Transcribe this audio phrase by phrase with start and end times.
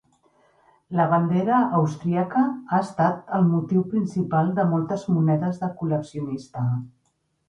[0.99, 6.65] La bandera austríaca ha estat el motiu principal de moltes monedes de col·leccionista.